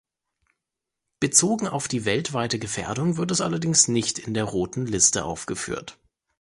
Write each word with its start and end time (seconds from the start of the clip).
Bezogen 1.19 1.67
auf 1.67 1.87
die 1.87 2.05
weltweite 2.05 2.57
Gefährdung 2.57 3.17
wird 3.17 3.29
es 3.29 3.39
allerdings 3.39 3.87
nicht 3.87 4.17
in 4.17 4.33
der 4.33 4.45
Roten 4.45 4.87
Liste 4.87 5.23
aufgeführt. 5.25 5.99